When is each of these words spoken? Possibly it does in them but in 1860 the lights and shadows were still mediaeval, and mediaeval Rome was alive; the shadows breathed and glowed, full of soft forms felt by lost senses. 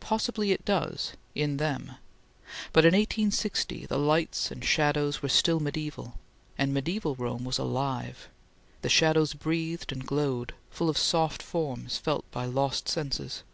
Possibly 0.00 0.52
it 0.52 0.66
does 0.66 1.14
in 1.34 1.56
them 1.56 1.92
but 2.74 2.84
in 2.84 2.92
1860 2.92 3.86
the 3.86 3.96
lights 3.96 4.50
and 4.50 4.62
shadows 4.62 5.22
were 5.22 5.30
still 5.30 5.60
mediaeval, 5.60 6.18
and 6.58 6.74
mediaeval 6.74 7.14
Rome 7.14 7.42
was 7.46 7.56
alive; 7.56 8.28
the 8.82 8.90
shadows 8.90 9.32
breathed 9.32 9.92
and 9.92 10.04
glowed, 10.06 10.52
full 10.68 10.90
of 10.90 10.98
soft 10.98 11.42
forms 11.42 11.96
felt 11.96 12.30
by 12.30 12.44
lost 12.44 12.86
senses. 12.86 13.44